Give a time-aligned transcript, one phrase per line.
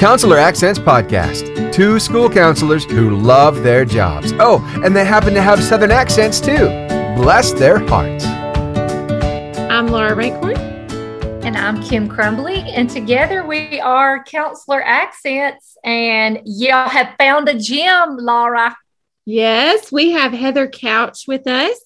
[0.00, 1.74] Counselor Accents Podcast.
[1.74, 4.32] Two school counselors who love their jobs.
[4.38, 6.68] Oh, and they happen to have Southern accents too.
[7.18, 8.24] Bless their hearts.
[8.24, 10.56] I'm Laura Rankhorn.
[11.44, 12.60] And I'm Kim Crumbly.
[12.60, 15.76] And together we are Counselor Accents.
[15.84, 18.74] And y'all have found a gem, Laura.
[19.26, 21.78] Yes, we have Heather Couch with us.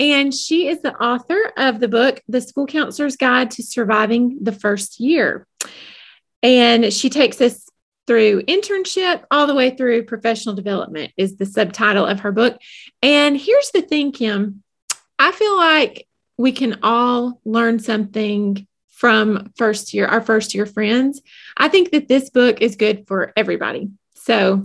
[0.00, 4.50] And she is the author of the book, The School Counselor's Guide to Surviving the
[4.50, 5.46] First Year.
[6.46, 7.68] And she takes us
[8.06, 12.56] through internship all the way through professional development, is the subtitle of her book.
[13.02, 14.62] And here's the thing, Kim
[15.18, 16.06] I feel like
[16.38, 21.20] we can all learn something from first year, our first year friends.
[21.56, 23.90] I think that this book is good for everybody.
[24.14, 24.62] So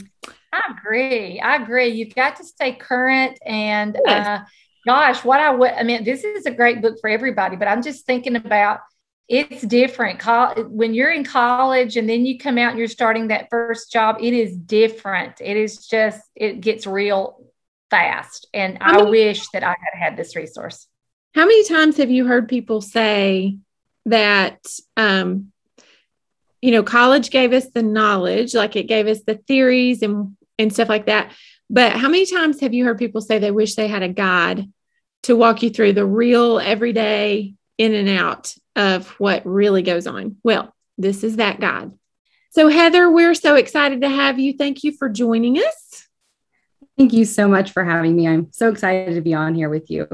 [0.54, 1.40] I agree.
[1.40, 1.88] I agree.
[1.88, 4.28] You've got to stay current and, yes.
[4.28, 4.44] uh,
[4.86, 7.82] gosh, what I would, I mean, this is a great book for everybody, but I'm
[7.82, 8.82] just thinking about
[9.28, 10.22] it's different.
[10.70, 14.18] When you're in college and then you come out and you're starting that first job,
[14.20, 15.40] it is different.
[15.40, 17.46] It is just, it gets real
[17.90, 18.48] fast.
[18.54, 20.88] And I, wish that I had had this resource.
[21.34, 23.58] How many times have you heard people say
[24.06, 24.66] that,
[24.98, 25.52] um,
[26.62, 30.74] you know, college gave us the knowledge, like it gave us the theories and, and
[30.74, 31.32] stuff like that.
[31.70, 34.70] But how many times have you heard people say they wish they had a guide
[35.24, 40.38] to walk you through the real everyday in and out of what really goes on?
[40.44, 41.92] Well, this is that guide.
[42.52, 44.54] So, Heather, we're so excited to have you.
[44.54, 46.08] Thank you for joining us.
[46.98, 48.28] Thank you so much for having me.
[48.28, 50.08] I'm so excited to be on here with you.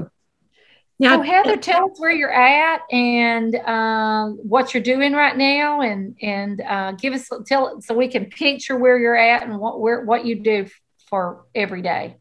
[1.00, 5.82] Now, so Heather, tell us where you're at and um, what you're doing right now,
[5.82, 9.80] and and uh, give us tell so we can picture where you're at and what
[9.80, 10.68] where what you do
[11.10, 12.16] for every day.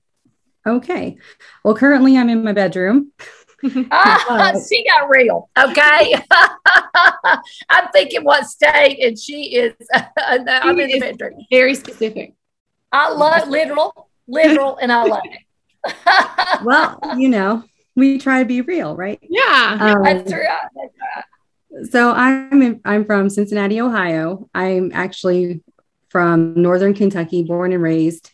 [0.66, 1.16] Okay.
[1.64, 3.12] Well, currently I'm in my bedroom.
[3.90, 5.50] ah, she got real.
[5.58, 6.14] Okay.
[7.68, 9.74] I'm thinking what state, and she is.
[10.18, 11.34] I'm in the bedroom.
[11.50, 12.34] Very specific.
[12.92, 16.64] I love literal, literal, and I love it.
[16.64, 19.18] well, you know, we try to be real, right?
[19.22, 20.48] Yeah, um, that's right.
[20.74, 21.86] That's right.
[21.90, 24.48] So I'm in, I'm from Cincinnati, Ohio.
[24.54, 25.62] I'm actually
[26.08, 28.30] from Northern Kentucky, born and raised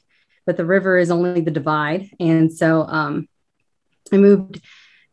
[0.46, 2.10] but the river is only the divide.
[2.18, 3.28] And so um,
[4.12, 4.60] I moved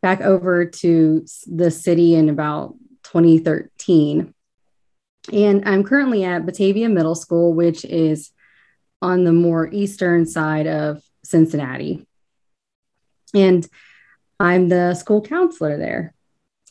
[0.02, 2.74] back over to the city in about
[3.04, 4.34] 2013.
[5.32, 8.30] And I'm currently at Batavia Middle School, which is
[9.02, 12.06] on the more eastern side of Cincinnati.
[13.34, 13.66] And
[14.38, 16.14] I'm the school counselor there.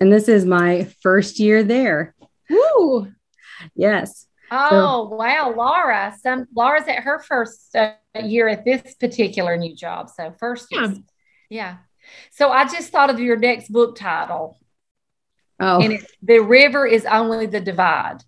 [0.02, 2.16] And this is my first year there.
[2.50, 3.12] Woo!
[3.76, 4.26] Yes.
[4.52, 6.16] Oh, so, wow, Laura.
[6.22, 10.10] Some Laura's at her first uh, year at this particular new job.
[10.10, 10.94] So first, yeah.
[11.50, 11.78] yeah.
[12.32, 14.58] So I just thought of your next book title.
[15.60, 18.20] Oh, and it's the river is only the divide.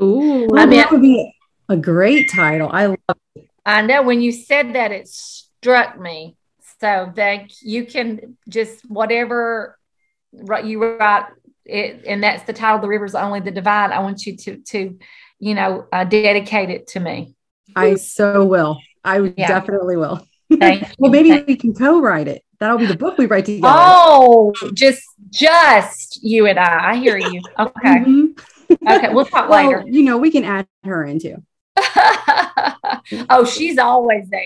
[0.00, 1.32] Ooh, I mean, that would be
[1.68, 2.68] a great title.
[2.70, 2.98] I love
[3.34, 3.48] it.
[3.64, 6.36] I know when you said that, it struck me.
[6.80, 9.78] So that you can just whatever
[10.64, 11.26] you write
[11.66, 12.80] it, and that's the title.
[12.80, 13.90] The river is only the divide.
[13.92, 14.98] I want you to to
[15.38, 17.34] you know uh, dedicate it to me.
[17.76, 18.78] I so will.
[19.04, 19.48] I yeah.
[19.48, 20.26] definitely will.
[20.50, 22.42] well, maybe Thank we can co-write it.
[22.60, 23.72] That'll be the book we write together.
[23.74, 26.90] Oh, just just you and I.
[26.90, 27.40] I hear you.
[27.58, 27.98] Okay.
[27.98, 28.88] Mm-hmm.
[28.88, 29.84] okay, we'll talk well, later.
[29.86, 31.42] You know, we can add her into.
[33.28, 34.40] oh, she's always there.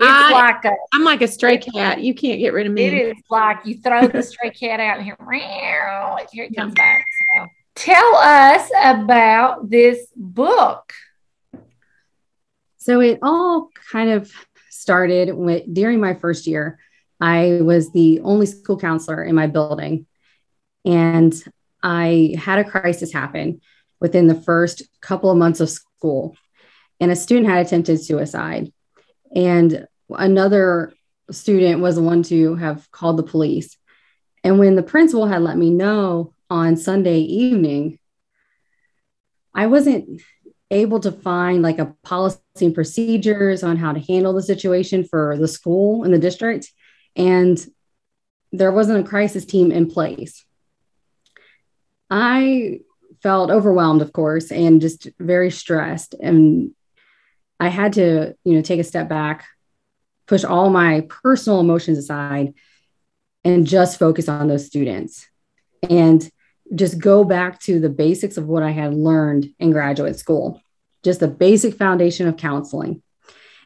[0.00, 2.00] It's I, like a, I'm like a stray cat.
[2.00, 2.86] You can't get rid of me.
[2.86, 5.16] It is like you throw the stray cat out and here,
[6.32, 7.04] here it comes back.
[7.36, 7.46] So,
[7.76, 10.92] tell us about this book.
[12.78, 14.32] So it all kind of
[14.68, 16.78] started with, during my first year.
[17.20, 20.06] I was the only school counselor in my building.
[20.84, 21.34] And
[21.82, 23.60] I had a crisis happen
[24.00, 26.36] within the first couple of months of school.
[27.00, 28.72] And a student had attempted suicide.
[29.34, 30.92] And another
[31.30, 33.76] student was the one to have called the police.
[34.42, 37.98] And when the principal had let me know on Sunday evening,
[39.54, 40.20] I wasn't
[40.70, 45.36] able to find like a policy and procedures on how to handle the situation for
[45.38, 46.70] the school and the district.
[47.16, 47.64] And
[48.52, 50.44] there wasn't a crisis team in place.
[52.10, 52.80] I
[53.22, 56.14] felt overwhelmed, of course, and just very stressed.
[56.14, 56.72] And
[57.58, 59.44] I had to, you know, take a step back,
[60.26, 62.54] push all my personal emotions aside,
[63.44, 65.26] and just focus on those students.
[65.88, 66.28] And
[66.74, 70.62] just go back to the basics of what I had learned in graduate school,
[71.02, 73.02] just the basic foundation of counseling.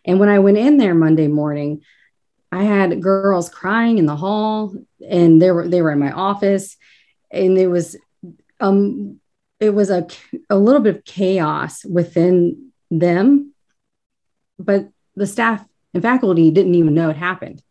[0.05, 1.83] And when I went in there Monday morning,
[2.51, 4.75] I had girls crying in the hall
[5.07, 6.77] and they were they were in my office
[7.31, 7.97] and it was
[8.61, 9.21] um
[9.61, 10.07] it was a,
[10.49, 13.55] a little bit of chaos within them,
[14.59, 17.63] but the staff and faculty didn't even know it happened,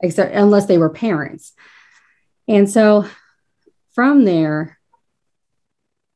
[0.00, 1.52] except unless they were parents.
[2.46, 3.06] And so
[3.94, 4.78] from there,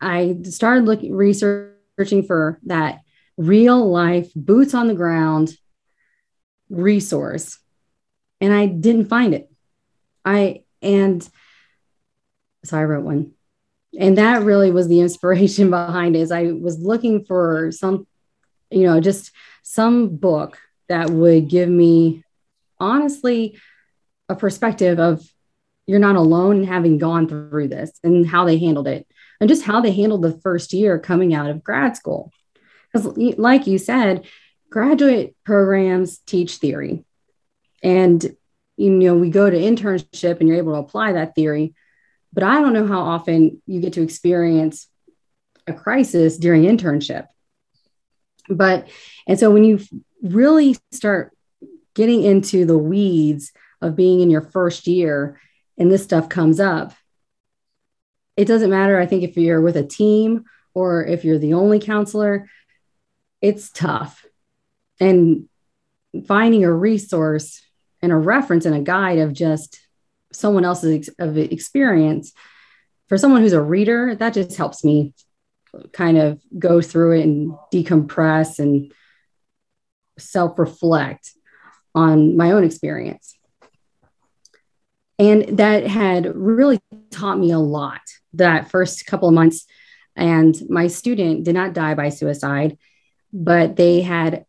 [0.00, 3.00] I started looking researching for that
[3.36, 5.52] real life boots on the ground
[6.70, 7.58] resource
[8.40, 9.50] and I didn't find it.
[10.24, 11.28] I and
[12.64, 13.32] so I wrote one.
[13.98, 16.20] And that really was the inspiration behind it.
[16.20, 18.06] Is I was looking for some,
[18.70, 19.32] you know, just
[19.62, 20.58] some book
[20.88, 22.24] that would give me
[22.78, 23.58] honestly
[24.28, 25.28] a perspective of
[25.86, 29.06] you're not alone in having gone through this and how they handled it
[29.40, 32.30] and just how they handled the first year coming out of grad school.
[32.92, 34.26] Because, like you said,
[34.70, 37.04] graduate programs teach theory.
[37.82, 38.24] And,
[38.76, 41.74] you know, we go to internship and you're able to apply that theory.
[42.32, 44.88] But I don't know how often you get to experience
[45.66, 47.26] a crisis during internship.
[48.48, 48.88] But,
[49.26, 49.80] and so when you
[50.22, 51.36] really start
[51.94, 55.40] getting into the weeds of being in your first year
[55.76, 56.92] and this stuff comes up,
[58.36, 61.80] it doesn't matter, I think, if you're with a team or if you're the only
[61.80, 62.48] counselor,
[63.42, 64.24] it's tough.
[65.00, 65.48] And
[66.26, 67.62] finding a resource
[68.02, 69.80] and a reference and a guide of just
[70.32, 72.32] someone else's ex- of experience
[73.08, 75.12] for someone who's a reader, that just helps me
[75.92, 78.92] kind of go through it and decompress and
[80.18, 81.32] self reflect
[81.94, 83.36] on my own experience.
[85.18, 86.80] And that had really
[87.10, 88.00] taught me a lot
[88.34, 89.66] that first couple of months.
[90.16, 92.78] And my student did not die by suicide,
[93.32, 94.44] but they had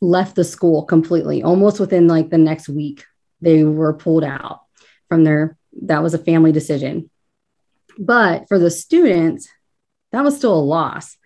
[0.00, 3.04] left the school completely almost within like the next week.
[3.40, 4.60] They were pulled out
[5.08, 7.10] from their, that was a family decision.
[7.98, 9.48] But for the students,
[10.12, 11.16] that was still a loss.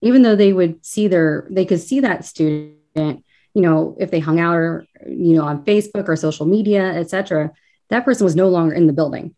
[0.00, 4.20] Even though they would see their, they could see that student, you know, if they
[4.20, 7.52] hung out or, you know, on Facebook or social media, etc.,
[7.90, 9.34] that person was no longer in the building.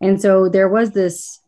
[0.00, 1.40] And so there was this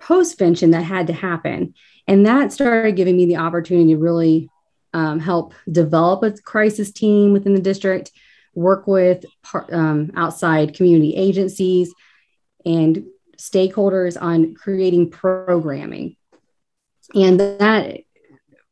[0.00, 1.74] postvention that had to happen.
[2.06, 4.50] And that started giving me the opportunity to really
[4.92, 8.10] um, help develop a crisis team within the district,
[8.54, 9.24] work with
[9.70, 11.92] um, outside community agencies
[12.64, 13.06] and
[13.38, 16.16] stakeholders on creating programming.
[17.14, 18.00] And that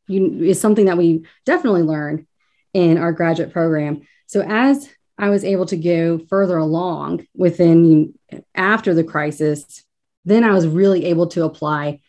[0.07, 2.25] is something that we definitely learned
[2.73, 4.01] in our graduate program.
[4.27, 8.17] So as I was able to go further along within
[8.55, 9.83] after the crisis,
[10.25, 12.01] then I was really able to apply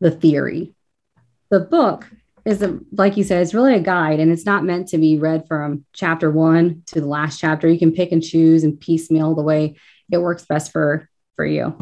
[0.00, 0.74] the theory.
[1.50, 2.08] The book
[2.46, 5.18] is a, like you said, it's really a guide and it's not meant to be
[5.18, 7.68] read from chapter one to the last chapter.
[7.68, 9.74] You can pick and choose and piecemeal the way
[10.10, 11.76] it works best for for you.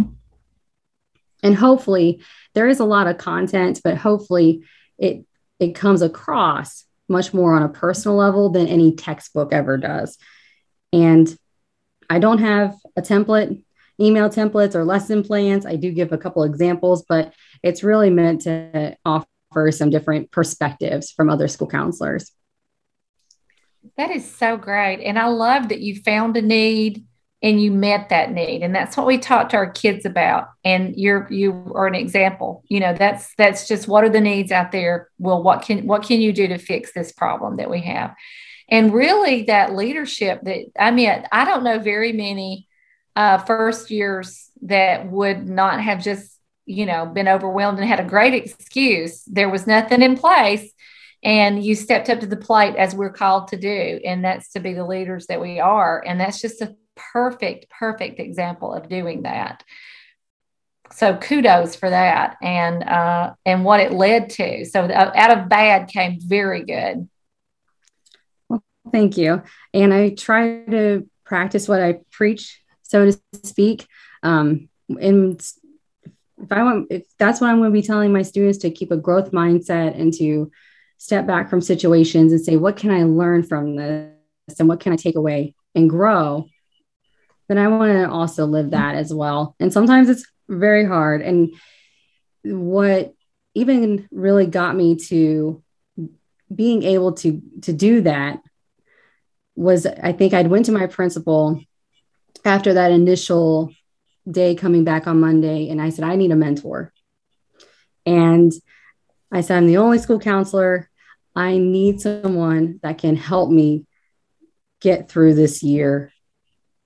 [1.43, 2.23] And hopefully
[2.55, 4.65] there is a lot of content, but hopefully
[4.97, 5.27] it
[5.61, 10.17] it comes across much more on a personal level than any textbook ever does.
[10.95, 11.37] And
[12.09, 13.63] I don't have a template,
[14.01, 15.67] email templates or lesson plans.
[15.67, 19.27] I do give a couple examples, but it's really meant to offer
[19.73, 22.33] some different perspectives from other school counselors.
[23.97, 25.05] That is so great.
[25.05, 27.05] And I love that you found a need
[27.43, 28.63] and you met that need.
[28.63, 30.49] And that's what we talk to our kids about.
[30.65, 32.65] And you're you are an example.
[32.69, 35.11] You know that's that's just what are the needs out there?
[35.19, 38.15] Well what can what can you do to fix this problem that we have?
[38.69, 42.67] And really that leadership that i mean i don't know very many
[43.17, 46.34] uh, first years that would not have just
[46.67, 50.73] you know been overwhelmed and had a great excuse there was nothing in place
[51.23, 54.61] and you stepped up to the plate as we're called to do and that's to
[54.61, 59.23] be the leaders that we are and that's just a perfect, perfect example of doing
[59.23, 59.63] that.
[60.93, 64.65] So kudos for that and uh, and what it led to.
[64.65, 67.09] So uh, out of bad came very good.
[68.49, 69.43] Well, thank you.
[69.73, 73.87] And I try to practice what I preach, so to speak.
[74.23, 75.41] Um, and
[76.45, 78.91] if I want, if that's what I'm going to be telling my students to keep
[78.91, 80.51] a growth mindset and to
[80.99, 84.11] step back from situations and say, what can I learn from this
[84.59, 86.47] and what can I take away and grow?
[87.49, 89.55] then I want to also live that as well.
[89.61, 91.23] And sometimes it's very hard.
[91.23, 91.55] And
[92.43, 93.15] what
[93.55, 95.63] even really got me to
[96.55, 98.41] being able to to do that
[99.57, 101.61] was I think I'd went to my principal
[102.45, 103.73] after that initial
[104.31, 106.93] day coming back on Monday and I said I need a mentor.
[108.07, 108.53] And
[109.33, 110.91] I said I'm the only school counselor.
[111.35, 113.87] I need someone that can help me
[114.81, 116.13] get through this year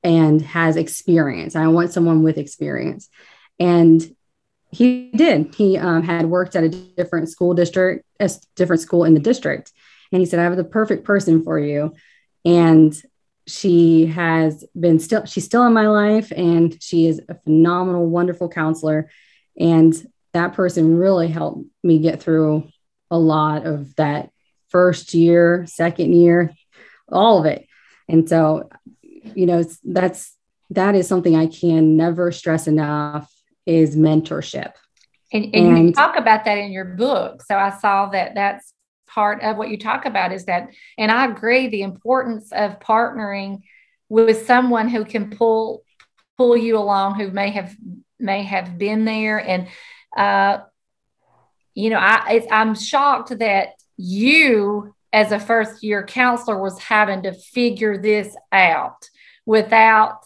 [0.03, 1.57] and has experience.
[1.57, 3.09] I want someone with experience.
[3.59, 4.01] And
[4.71, 5.55] he did.
[5.55, 9.73] He um, had worked at a different school district, a different school in the district.
[10.13, 11.95] And he said, I have the perfect person for you.
[12.45, 12.95] And
[13.49, 18.49] she has been still, she's still in my life and she is a phenomenal, wonderful
[18.49, 19.11] counselor.
[19.59, 19.95] And
[20.35, 22.69] that person really helped me get through
[23.11, 24.31] a lot of that
[24.69, 26.53] first year, second year,
[27.11, 27.67] all of it.
[28.09, 28.69] And so,
[29.03, 30.35] you know, that's,
[30.71, 33.33] that is something I can never stress enough
[33.65, 34.73] is mentorship.
[35.33, 37.43] And, and, and you talk about that in your book.
[37.43, 38.73] So I saw that that's
[39.09, 43.63] part of what you talk about is that, and I agree, the importance of partnering
[44.09, 45.83] with someone who can pull
[46.37, 47.77] pull you along, who may have
[48.19, 49.69] may have been there, and
[50.17, 50.59] uh,
[51.75, 57.33] you know, I I'm shocked that you as a first year counselor was having to
[57.33, 59.09] figure this out
[59.47, 60.23] without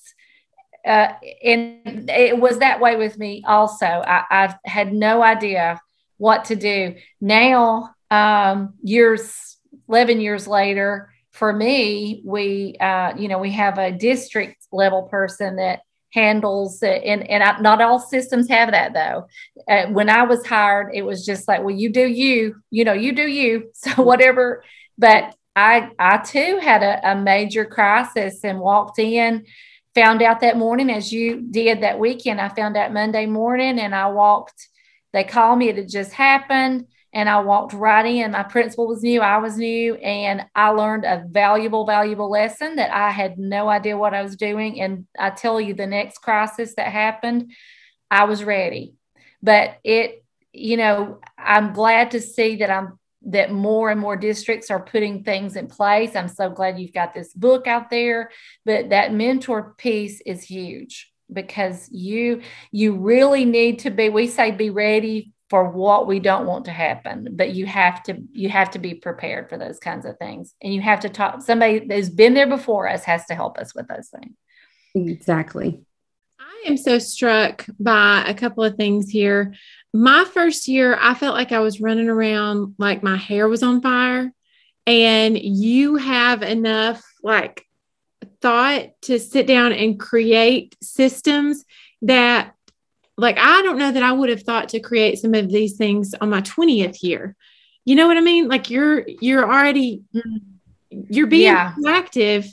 [0.84, 1.12] uh,
[1.44, 3.86] and it was that way with me also.
[3.86, 5.80] I, I had no idea
[6.18, 6.96] what to do.
[7.20, 9.56] Now, um, years,
[9.88, 15.56] 11 years later, for me, we, uh, you know, we have a district level person
[15.56, 17.02] that handles it.
[17.04, 19.28] And, and I, not all systems have that though.
[19.66, 22.92] Uh, when I was hired, it was just like, well, you do you, you know,
[22.92, 23.70] you do you.
[23.74, 24.62] So whatever.
[24.98, 29.46] But I, I too had a, a major crisis and walked in
[29.94, 32.40] found out that morning as you did that weekend.
[32.40, 34.68] I found out Monday morning and I walked,
[35.12, 36.86] they called me, it had just happened.
[37.12, 38.30] And I walked right in.
[38.30, 42.90] My principal was new, I was new, and I learned a valuable, valuable lesson that
[42.90, 44.80] I had no idea what I was doing.
[44.80, 47.52] And I tell you, the next crisis that happened,
[48.10, 48.94] I was ready.
[49.42, 54.70] But it, you know, I'm glad to see that I'm that more and more districts
[54.70, 56.16] are putting things in place.
[56.16, 58.30] I'm so glad you've got this book out there,
[58.64, 64.50] but that mentor piece is huge because you you really need to be we say
[64.50, 68.70] be ready for what we don't want to happen but you have to you have
[68.70, 72.08] to be prepared for those kinds of things and you have to talk somebody that's
[72.08, 74.34] been there before us has to help us with those things
[74.94, 75.78] exactly
[76.40, 79.54] I am so struck by a couple of things here.
[79.92, 83.80] My first year, I felt like I was running around like my hair was on
[83.80, 84.32] fire.
[84.86, 87.64] And you have enough like
[88.40, 91.64] thought to sit down and create systems
[92.02, 92.54] that
[93.16, 96.14] like I don't know that I would have thought to create some of these things
[96.20, 97.36] on my 20th year.
[97.84, 98.48] You know what I mean?
[98.48, 101.00] Like you're you're already mm-hmm.
[101.10, 101.74] you're being yeah.
[101.74, 102.48] proactive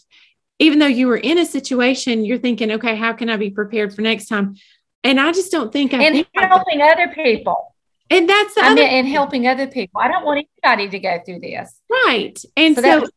[0.59, 3.95] even though you were in a situation, you're thinking, okay, how can I be prepared
[3.95, 4.55] for next time?
[5.03, 7.73] And I just don't think I and helping other people.
[8.09, 10.01] And that's I mean, and helping other people.
[10.01, 11.79] I don't want anybody to go through this.
[11.89, 12.37] Right.
[12.57, 13.07] And so, so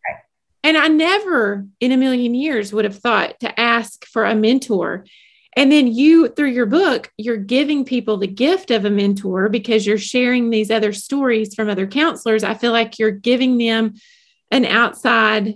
[0.63, 5.05] and I never in a million years would have thought to ask for a mentor.
[5.55, 9.87] And then you, through your book, you're giving people the gift of a mentor because
[9.87, 12.43] you're sharing these other stories from other counselors.
[12.43, 13.95] I feel like you're giving them
[14.51, 15.55] an outside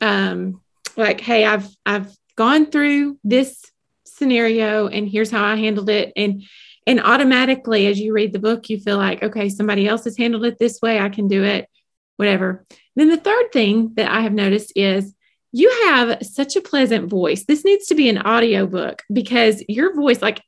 [0.00, 0.60] um,
[0.96, 3.62] like hey i've i've gone through this
[4.04, 6.12] scenario and here's how i handled it.
[6.16, 6.42] And
[6.86, 10.44] and automatically as you read the book you feel like okay somebody else has handled
[10.44, 10.98] it this way.
[10.98, 11.68] I can do it
[12.16, 12.64] whatever.
[12.94, 15.14] Then the third thing that i have noticed is
[15.56, 19.94] you have such a pleasant voice this needs to be an audio book because your
[19.94, 20.42] voice like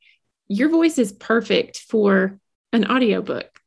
[0.49, 2.39] your voice is perfect for
[2.73, 3.59] an audio book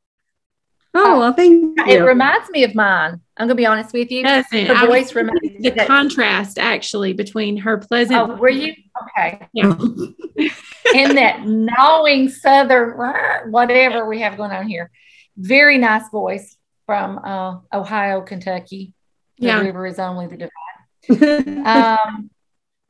[0.93, 1.75] Oh, well, thank you.
[1.87, 3.21] It reminds me of mine.
[3.37, 4.23] I'm going to be honest with you.
[4.23, 4.65] Doesn't.
[4.65, 8.19] Her voice reminds the that, contrast actually between her pleasant.
[8.19, 8.73] Oh, were you
[9.17, 9.47] okay?
[9.53, 9.73] Yeah.
[10.93, 14.91] In that gnawing southern whatever we have going on here,
[15.37, 18.93] very nice voice from uh, Ohio, Kentucky.
[19.39, 19.61] The yeah.
[19.61, 20.70] river is only the divide.
[21.09, 22.29] Um,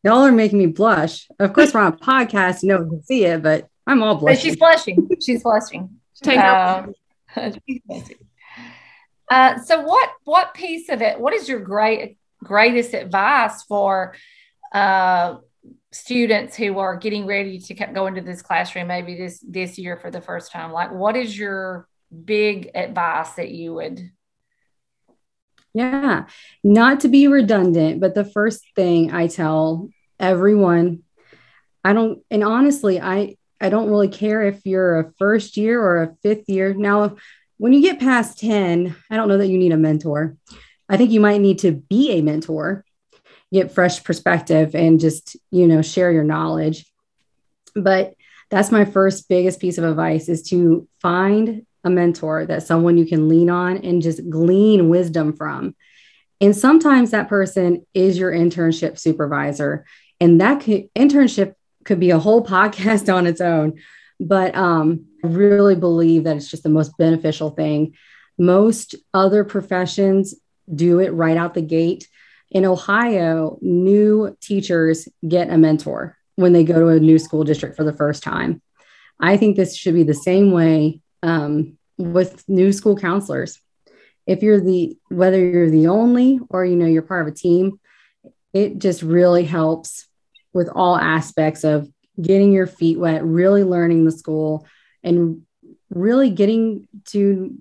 [0.04, 1.28] Y'all are making me blush.
[1.40, 2.64] Of course, we're on a podcast.
[2.64, 4.42] No one can see it, but I'm all blushing.
[4.42, 5.10] She's blushing.
[5.22, 6.00] She's blushing.
[6.24, 6.94] Take um,
[9.32, 11.20] uh, so what what piece of it?
[11.20, 14.16] What is your great greatest advice for
[14.74, 15.36] uh,
[15.92, 20.10] students who are getting ready to go into this classroom maybe this this year for
[20.10, 20.72] the first time?
[20.72, 21.88] Like, what is your
[22.26, 24.12] big advice that you would?
[25.74, 26.26] Yeah,
[26.64, 31.04] not to be redundant, but the first thing I tell everyone,
[31.84, 36.02] I don't, and honestly, I I don't really care if you're a first year or
[36.02, 36.74] a fifth year.
[36.74, 37.16] Now,
[37.58, 40.36] when you get past 10, I don't know that you need a mentor.
[40.90, 42.84] I think you might need to be a mentor,
[43.54, 46.86] get fresh perspective and just, you know, share your knowledge.
[47.76, 48.16] But
[48.50, 53.06] that's my first biggest piece of advice is to find a mentor that someone you
[53.06, 55.76] can lean on and just glean wisdom from.
[56.40, 59.86] And sometimes that person is your internship supervisor.
[60.20, 63.80] And that could, internship could be a whole podcast on its own.
[64.20, 67.96] But um, I really believe that it's just the most beneficial thing.
[68.38, 70.36] Most other professions
[70.74, 72.08] do it right out the gate.
[72.50, 77.76] In Ohio, new teachers get a mentor when they go to a new school district
[77.76, 78.62] for the first time.
[79.20, 83.60] I think this should be the same way um, with new school counselors.
[84.28, 87.80] If you're the whether you're the only or you know you're part of a team,
[88.54, 90.08] it just really helps
[90.54, 91.90] with all aspects of
[92.22, 94.68] getting your feet wet, really learning the school,
[95.04, 95.42] and
[95.90, 97.58] really getting to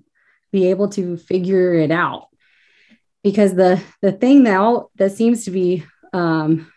[0.51, 2.27] be able to figure it out.
[3.23, 6.71] Because the the thing that that seems to be um,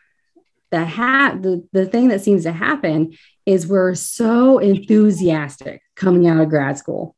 [0.71, 6.41] the ha- the, the thing that seems to happen is we're so enthusiastic coming out
[6.41, 7.15] of grad school.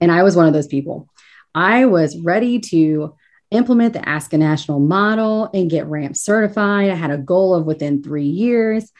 [0.00, 1.08] And I was one of those people.
[1.54, 3.14] I was ready to
[3.50, 6.90] implement the ASCA National model and get RAMP certified.
[6.90, 8.92] I had a goal of within three years.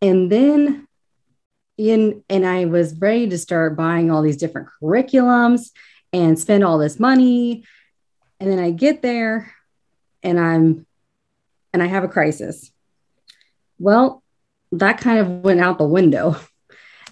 [0.00, 0.86] And then
[1.78, 5.70] in and I was ready to start buying all these different curriculums
[6.12, 7.64] and spend all this money.
[8.38, 9.52] And then I get there
[10.22, 10.86] and I'm
[11.72, 12.70] and I have a crisis.
[13.78, 14.22] Well,
[14.72, 16.36] that kind of went out the window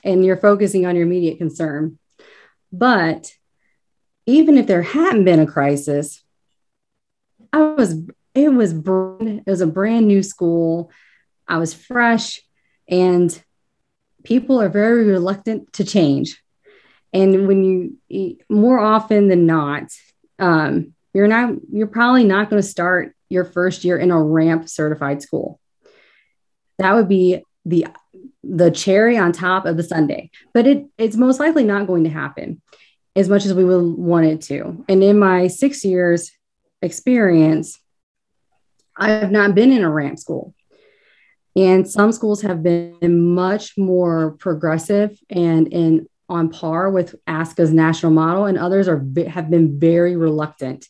[0.05, 1.99] and you're focusing on your immediate concern.
[2.73, 3.33] But
[4.27, 6.23] even if there hadn't been a crisis,
[7.53, 7.95] I was
[8.35, 10.91] it was it was a brand new school.
[11.49, 12.41] I was fresh
[12.89, 13.43] and
[14.23, 16.41] people are very reluctant to change.
[17.13, 17.65] And when
[18.09, 19.91] you more often than not,
[20.39, 24.69] um, you're not you're probably not going to start your first year in a RAMP
[24.69, 25.61] certified school.
[26.79, 27.89] That would be the
[28.43, 32.11] the cherry on top of the sundae, but it it's most likely not going to
[32.11, 32.61] happen
[33.17, 34.85] as much as we would want it to.
[34.89, 36.33] And in my six years
[36.81, 37.79] experience,
[38.97, 40.55] I have not been in a RAMP school.
[41.57, 48.13] And some schools have been much more progressive and in on par with ASCA's national
[48.13, 50.87] model, and others are have been very reluctant.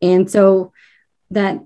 [0.00, 0.72] And so
[1.30, 1.60] that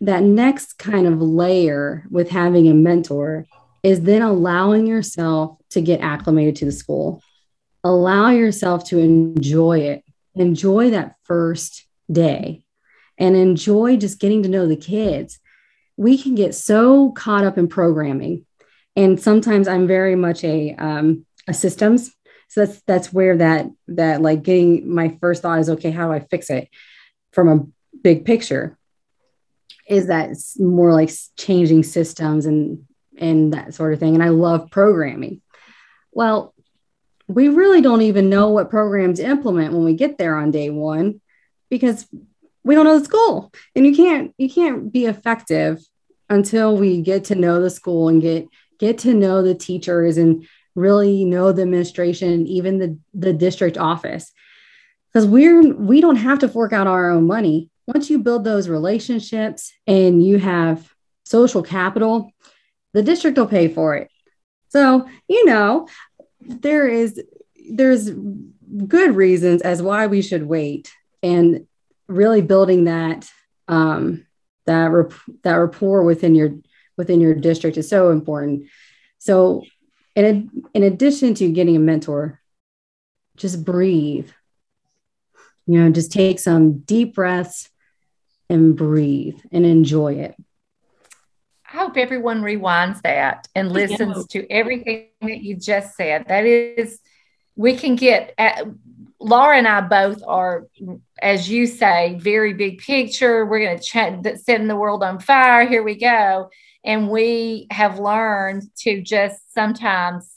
[0.00, 3.46] that next kind of layer with having a mentor
[3.84, 7.22] is then allowing yourself to get acclimated to the school.
[7.84, 10.02] Allow yourself to enjoy it.
[10.34, 12.62] Enjoy that first day
[13.18, 15.38] and enjoy just getting to know the kids.
[15.98, 18.46] We can get so caught up in programming.
[18.96, 22.10] And sometimes I'm very much a, um, a systems.
[22.48, 26.12] So that's that's where that that like getting my first thought is okay, how do
[26.12, 26.68] I fix it
[27.32, 27.66] from a
[28.02, 28.78] big picture?
[29.88, 32.86] Is that more like changing systems and
[33.18, 34.14] and that sort of thing.
[34.14, 35.40] And I love programming.
[36.12, 36.54] Well,
[37.26, 41.20] we really don't even know what programs implement when we get there on day one
[41.70, 42.06] because
[42.62, 45.80] we don't know the school and you can't you can't be effective
[46.28, 48.46] until we get to know the school and get
[48.78, 54.32] get to know the teachers and really know the administration even the the district office
[55.12, 58.68] because we're we don't have to fork out our own money once you build those
[58.68, 60.92] relationships and you have
[61.24, 62.30] social capital
[62.94, 64.10] the district will pay for it
[64.68, 65.86] so you know
[66.40, 67.22] there is
[67.70, 68.10] there's
[68.88, 71.66] good reasons as why we should wait and
[72.08, 73.30] really building that
[73.68, 74.26] um,
[74.66, 74.90] that
[75.42, 76.54] that rapport within your
[76.96, 78.68] within your district is so important.
[79.18, 79.64] So,
[80.14, 82.40] in in addition to getting a mentor,
[83.36, 84.30] just breathe.
[85.66, 87.70] You know, just take some deep breaths
[88.50, 90.36] and breathe and enjoy it.
[91.74, 96.26] I hope everyone rewinds that and listens to everything that you just said.
[96.28, 97.00] That is,
[97.56, 98.64] we can get at,
[99.18, 100.68] Laura and I both are,
[101.20, 103.44] as you say, very big picture.
[103.44, 105.66] We're going to ch- setting the world on fire.
[105.66, 106.48] Here we go.
[106.84, 110.30] And we have learned to just sometimes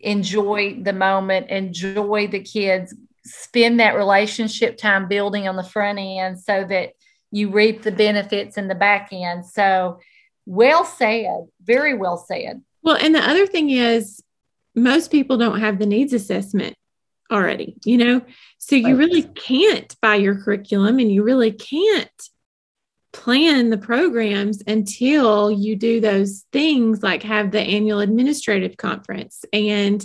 [0.00, 2.92] enjoy the moment, enjoy the kids,
[3.24, 6.94] spend that relationship time building on the front end so that
[7.30, 9.46] you reap the benefits in the back end.
[9.46, 10.00] So,
[10.46, 12.62] well said, very well said.
[12.82, 14.22] Well, and the other thing is,
[14.74, 16.76] most people don't have the needs assessment
[17.30, 18.22] already, you know?
[18.58, 22.10] So you really can't buy your curriculum and you really can't
[23.12, 30.04] plan the programs until you do those things like have the annual administrative conference and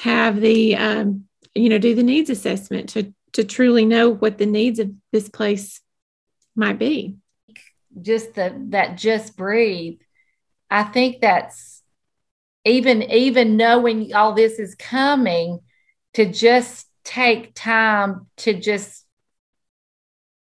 [0.00, 4.46] have the um, you know do the needs assessment to to truly know what the
[4.46, 5.80] needs of this place
[6.56, 7.16] might be
[8.00, 9.98] just the that just breathe
[10.70, 11.82] i think that's
[12.64, 15.60] even even knowing all this is coming
[16.14, 19.04] to just take time to just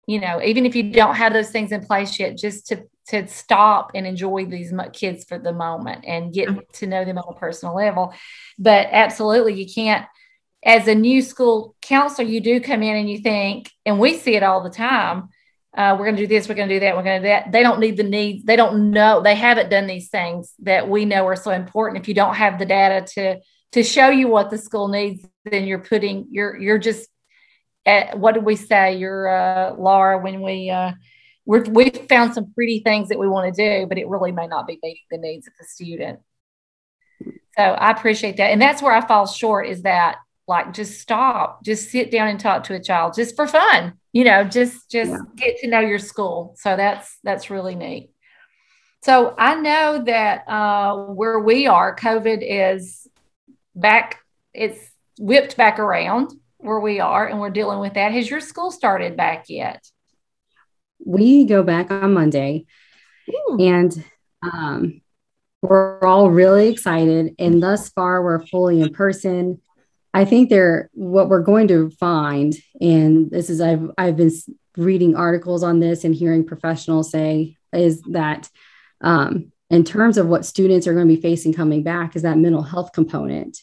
[0.06, 3.26] you know even if you don't have those things in place yet just to to
[3.28, 6.58] stop and enjoy these kids for the moment and get mm-hmm.
[6.72, 8.12] to know them on a personal level.
[8.58, 10.06] But absolutely, you can't.
[10.64, 14.34] As a new school counselor, you do come in and you think, and we see
[14.34, 15.28] it all the time.
[15.76, 17.32] Uh, we're going to do this, we're going to do that, we're going to do
[17.32, 17.52] that.
[17.52, 18.44] They don't need the needs.
[18.44, 19.20] They don't know.
[19.20, 22.00] They haven't done these things that we know are so important.
[22.00, 23.40] If you don't have the data to
[23.72, 27.10] to show you what the school needs, then you're putting you're you're just
[27.84, 28.96] at, what did we say?
[28.96, 30.92] You're uh, Laura when we uh,
[31.44, 34.46] we're, we found some pretty things that we want to do, but it really may
[34.46, 36.20] not be meeting the needs of the student.
[37.56, 40.16] So I appreciate that, and that's where I fall short is that
[40.48, 44.24] like just stop, just sit down and talk to a child just for fun, you
[44.24, 45.18] know, just just yeah.
[45.36, 46.54] get to know your school.
[46.58, 48.10] So that's that's really neat.
[49.02, 53.06] So I know that uh, where we are, COVID is
[53.74, 54.20] back.
[54.54, 54.78] It's
[55.18, 58.12] whipped back around where we are, and we're dealing with that.
[58.12, 59.86] Has your school started back yet?
[61.04, 62.66] we go back on Monday
[63.30, 63.58] Ooh.
[63.60, 64.04] and
[64.42, 65.00] um,
[65.62, 67.34] we're all really excited.
[67.38, 69.60] And thus far, we're fully in person.
[70.16, 74.30] I think they're what we're going to find, and this is I've I've been
[74.74, 78.48] reading articles on this and hearing professionals say is that
[79.02, 82.38] um, in terms of what students are going to be facing coming back is that
[82.38, 83.58] mental health component,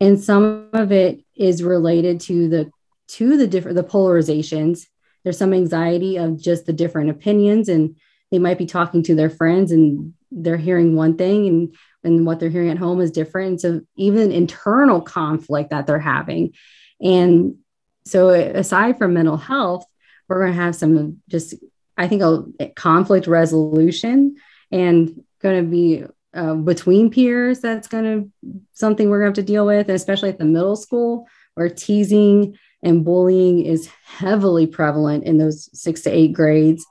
[0.00, 2.70] and some of it is related to the
[3.08, 4.86] to the different the polarizations.
[5.24, 7.96] There's some anxiety of just the different opinions and
[8.30, 12.38] they might be talking to their friends and they're hearing one thing and and what
[12.38, 16.52] they're hearing at home is different so even internal conflict that they're having
[17.00, 17.56] and
[18.04, 19.84] so aside from mental health
[20.28, 21.54] we're going to have some just
[21.96, 24.36] i think a conflict resolution
[24.70, 29.46] and going to be uh, between peers that's going to something we're going to have
[29.46, 34.66] to deal with and especially at the middle school where teasing and bullying is heavily
[34.66, 36.86] prevalent in those six to eight grades.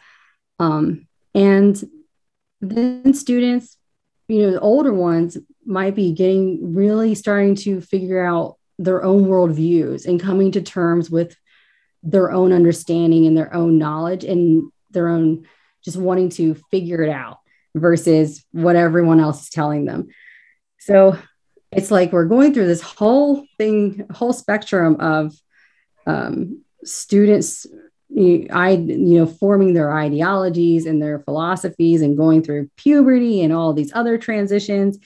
[0.59, 1.81] Um, and
[2.61, 3.77] then students,
[4.27, 9.25] you know, the older ones might be getting really starting to figure out their own
[9.25, 11.35] worldviews and coming to terms with
[12.03, 15.45] their own understanding and their own knowledge and their own
[15.83, 17.39] just wanting to figure it out
[17.75, 20.07] versus what everyone else is telling them.
[20.79, 21.17] So
[21.71, 25.35] it's like we're going through this whole thing, whole spectrum of
[26.07, 27.67] um, students
[28.11, 33.73] I, you know, forming their ideologies and their philosophies and going through puberty and all
[33.73, 34.99] these other transitions.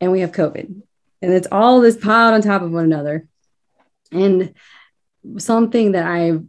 [0.00, 0.82] And we have COVID.
[1.22, 3.26] And it's all this piled on top of one another.
[4.10, 4.54] And
[5.38, 6.40] something that I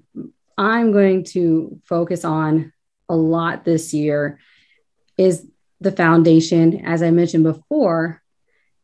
[0.58, 2.74] I'm going to focus on
[3.10, 4.40] a lot this year
[5.18, 5.48] is
[5.80, 8.22] the foundation, as I mentioned before,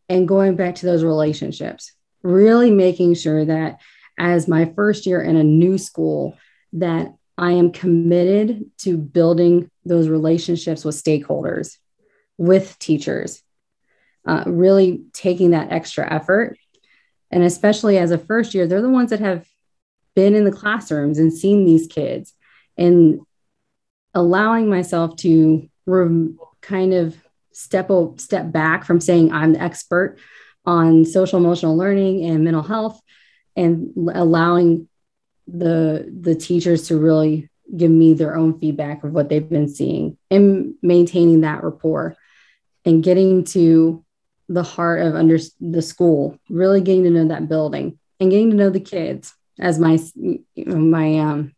[0.07, 1.93] and going back to those relationships,
[2.23, 3.79] really making sure that
[4.17, 6.37] as my first year in a new school
[6.73, 11.77] that I am committed to building those relationships with stakeholders,
[12.37, 13.41] with teachers,
[14.25, 16.57] uh, really taking that extra effort.
[17.31, 19.47] And especially as a first year, they're the ones that have
[20.15, 22.33] been in the classrooms and seen these kids
[22.77, 23.21] and
[24.13, 25.69] allowing myself to
[26.61, 27.15] kind of
[27.53, 30.17] step step back from saying I'm the expert
[30.65, 32.99] on social emotional learning and mental health
[33.55, 34.88] and allowing
[35.51, 40.17] the the teachers to really give me their own feedback of what they've been seeing
[40.31, 42.15] and maintaining that rapport
[42.85, 44.03] and getting to
[44.47, 48.55] the heart of under the school really getting to know that building and getting to
[48.55, 49.99] know the kids as my
[50.55, 51.53] my um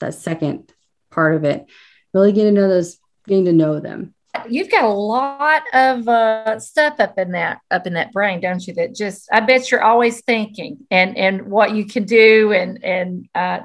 [0.00, 0.70] that second
[1.10, 1.66] part of it
[2.12, 4.13] really getting to know those getting to know them
[4.48, 8.66] you've got a lot of uh, stuff up in that up in that brain, don't
[8.66, 8.74] you?
[8.74, 13.28] That just I bet you're always thinking and and what you can do and and
[13.34, 13.60] uh,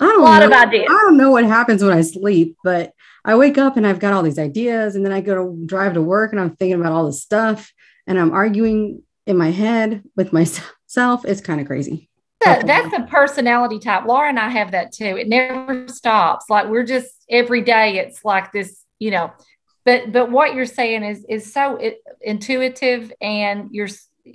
[0.00, 0.86] I don't a lot know, of ideas.
[0.88, 2.92] I don't know what happens when I sleep, but
[3.24, 5.94] I wake up and I've got all these ideas, and then I go to drive
[5.94, 7.72] to work and I'm thinking about all this stuff,
[8.06, 11.24] and I'm arguing in my head with myself.
[11.24, 12.08] It's kind of crazy.
[12.44, 14.04] that's a personality type.
[14.04, 15.16] Laura and I have that too.
[15.16, 16.46] It never stops.
[16.48, 17.98] Like we're just every day.
[17.98, 19.32] It's like this, you know,
[19.86, 21.80] but but what you're saying is is so
[22.20, 23.88] intuitive and you're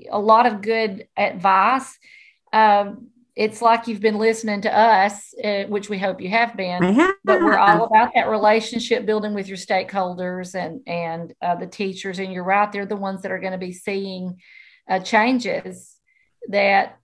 [0.10, 1.96] a lot of good advice
[2.54, 6.82] um, it's like you've been listening to us uh, which we hope you have been
[6.82, 7.16] have.
[7.24, 12.18] but we're all about that relationship building with your stakeholders and and uh, the teachers
[12.18, 14.40] and you're right they're the ones that are going to be seeing
[14.90, 15.98] uh, changes
[16.50, 16.98] that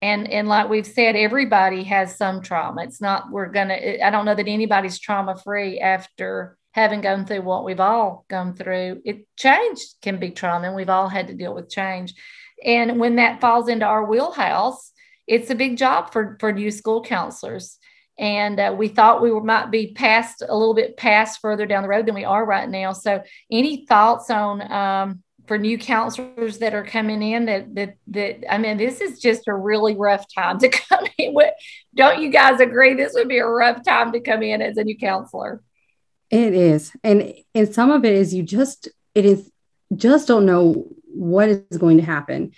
[0.00, 4.24] and and like we've said everybody has some trauma it's not we're gonna i don't
[4.24, 9.26] know that anybody's trauma free after having gone through what we've all gone through, it
[9.36, 12.14] change can be trauma, and we've all had to deal with change.
[12.64, 14.92] And when that falls into our wheelhouse,
[15.26, 17.78] it's a big job for for new school counselors.
[18.18, 21.82] and uh, we thought we were, might be past a little bit past further down
[21.82, 22.92] the road than we are right now.
[22.92, 28.52] So, any thoughts on um, for new counselors that are coming in that that that
[28.52, 31.34] I mean, this is just a really rough time to come in.
[31.34, 31.54] With.
[31.94, 32.94] Don't you guys agree?
[32.94, 35.62] This would be a rough time to come in as a new counselor.
[36.32, 39.50] It is, and and some of it is you just it is
[39.94, 42.52] just don't know what is going to happen,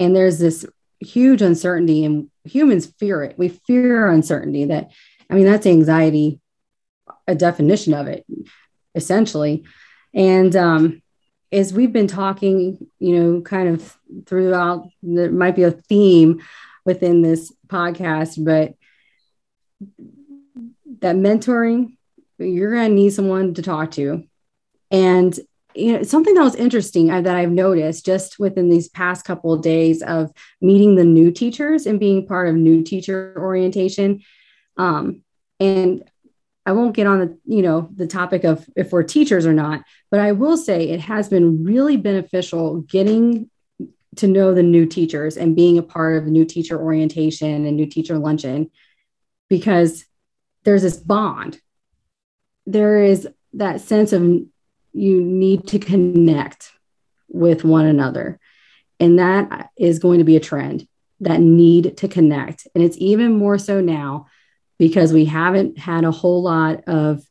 [0.00, 0.66] and there's this
[0.98, 3.38] huge uncertainty, and humans fear it.
[3.38, 4.64] We fear uncertainty.
[4.64, 4.90] That
[5.30, 6.40] I mean, that's anxiety,
[7.28, 8.26] a definition of it,
[8.96, 9.62] essentially,
[10.12, 11.00] and um,
[11.52, 16.40] as we've been talking, you know, kind of throughout, there might be a theme
[16.84, 18.74] within this podcast, but
[21.00, 21.96] that mentoring,
[22.44, 24.24] you're going to need someone to talk to.
[24.90, 25.38] And,
[25.74, 29.62] you know, something that was interesting that I've noticed just within these past couple of
[29.62, 34.22] days of meeting the new teachers and being part of new teacher orientation.
[34.76, 35.22] Um,
[35.60, 36.10] and
[36.66, 39.82] I won't get on the, you know, the topic of if we're teachers or not,
[40.10, 43.50] but I will say it has been really beneficial getting
[44.16, 47.76] to know the new teachers and being a part of the new teacher orientation and
[47.76, 48.70] new teacher luncheon
[49.48, 50.04] because
[50.64, 51.60] there's this bond.
[52.66, 54.22] There is that sense of
[54.92, 56.72] you need to connect
[57.28, 58.38] with one another.
[58.98, 60.86] And that is going to be a trend
[61.20, 62.66] that need to connect.
[62.74, 64.26] And it's even more so now
[64.78, 67.22] because we haven't had a whole lot of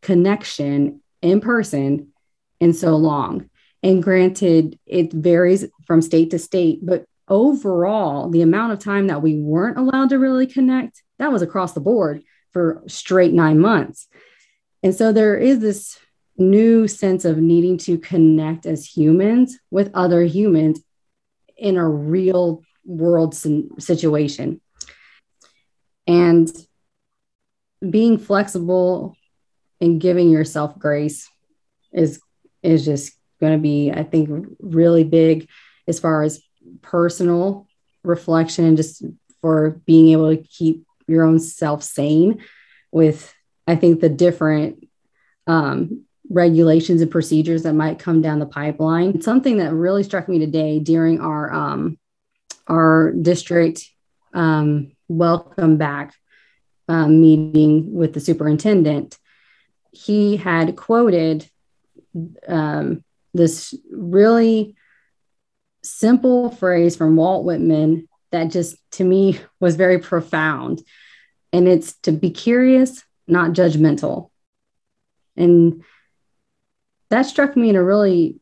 [0.00, 2.12] connection in person
[2.60, 3.48] in so long.
[3.82, 9.22] And granted, it varies from state to state, but overall, the amount of time that
[9.22, 14.06] we weren't allowed to really connect, that was across the board for straight nine months.
[14.82, 15.98] And so there is this
[16.36, 20.80] new sense of needing to connect as humans with other humans
[21.56, 24.60] in a real world situation.
[26.06, 26.50] And
[27.88, 29.16] being flexible
[29.80, 31.28] and giving yourself grace
[31.92, 32.20] is
[32.62, 35.48] is just going to be i think really big
[35.88, 36.40] as far as
[36.80, 37.66] personal
[38.04, 39.04] reflection and just
[39.40, 42.38] for being able to keep your own self sane
[42.92, 43.34] with
[43.72, 44.86] i think the different
[45.46, 50.38] um, regulations and procedures that might come down the pipeline something that really struck me
[50.38, 51.98] today during our um,
[52.68, 53.88] our district
[54.34, 56.14] um, welcome back
[56.88, 59.18] um, meeting with the superintendent,
[59.92, 61.48] he had quoted
[62.46, 63.04] um,
[63.34, 64.74] this really
[65.82, 70.82] simple phrase from Walt Whitman that just to me was very profound.
[71.52, 74.30] And it's to be curious, not judgmental.
[75.36, 75.82] And
[77.10, 78.40] that struck me in a really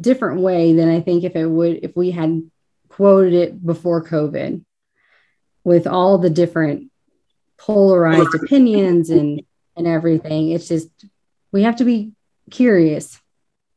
[0.00, 2.50] different way than I think if it would, if we had
[2.88, 4.64] quoted it before COVID
[5.64, 6.90] with all the different
[7.58, 9.42] polarized opinions and
[9.76, 10.50] and everything.
[10.50, 10.88] It's just
[11.52, 12.12] we have to be
[12.50, 13.20] curious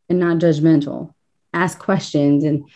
[0.08, 1.14] and not judgmental.
[1.54, 2.70] Ask questions and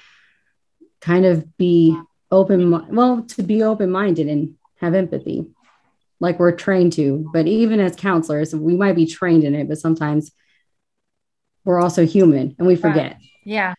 [0.99, 1.97] kind of be
[2.31, 5.45] open well to be open minded and have empathy
[6.23, 9.77] like we're trained to but even as counselors we might be trained in it but
[9.77, 10.31] sometimes
[11.65, 13.21] we're also human and we forget right.
[13.43, 13.73] yeah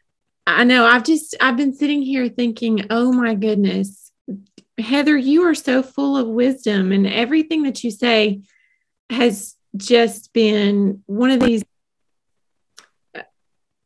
[0.46, 4.04] i know i've just i've been sitting here thinking oh my goodness
[4.78, 8.42] Heather, you are so full of wisdom, and everything that you say
[9.08, 11.62] has just been one of these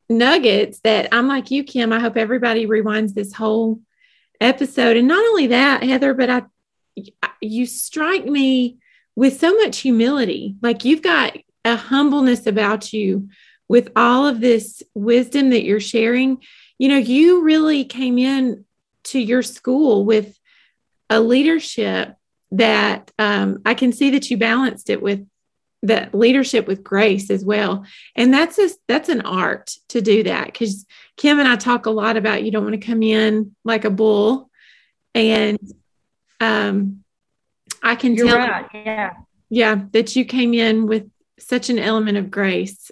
[0.08, 1.92] nuggets that I'm like you, Kim.
[1.92, 3.80] I hope everybody rewinds this whole
[4.40, 4.96] episode.
[4.96, 6.42] And not only that, Heather, but I,
[7.40, 8.78] you strike me
[9.16, 10.56] with so much humility.
[10.62, 13.28] Like you've got a humbleness about you
[13.68, 16.42] with all of this wisdom that you're sharing.
[16.78, 18.64] You know, you really came in
[19.04, 20.38] to your school with
[21.10, 22.14] a leadership
[22.52, 25.26] that um, I can see that you balanced it with
[25.82, 27.84] that leadership with grace as well.
[28.16, 31.90] And that's a, that's an art to do that because Kim and I talk a
[31.90, 34.50] lot about you don't want to come in like a bull.
[35.14, 35.58] And
[36.40, 37.04] um,
[37.82, 38.66] I can You're tell, right.
[38.74, 39.12] yeah,
[39.48, 42.90] yeah, that you came in with such an element of grace,